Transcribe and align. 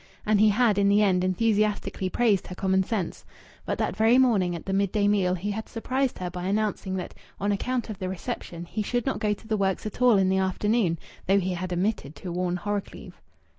And 0.25 0.39
he 0.41 0.49
had 0.49 0.79
in 0.79 0.89
the 0.89 1.03
end 1.03 1.23
enthusiastically 1.23 2.09
praised 2.09 2.47
her 2.47 2.55
common 2.55 2.81
sense. 2.81 3.23
But 3.67 3.77
that 3.77 3.95
very 3.95 4.17
morning 4.17 4.55
at 4.55 4.65
the 4.65 4.73
midday 4.73 5.07
meal 5.07 5.35
he 5.35 5.51
had 5.51 5.69
surprised 5.69 6.17
her 6.17 6.31
by 6.31 6.45
announcing 6.45 6.95
that 6.95 7.13
on 7.39 7.51
account 7.51 7.87
of 7.87 7.99
the 7.99 8.09
reception 8.09 8.65
he 8.65 8.81
should 8.81 9.05
not 9.05 9.19
go 9.19 9.33
to 9.35 9.47
the 9.47 9.57
works 9.57 9.85
at 9.85 10.01
all 10.01 10.17
in 10.17 10.29
the 10.29 10.39
afternoon, 10.39 10.97
though 11.27 11.37
he 11.39 11.53
had 11.53 11.71
omitted 11.71 12.15
to 12.15 12.31
warn 12.31 12.55
Horrocleave. 12.57 13.21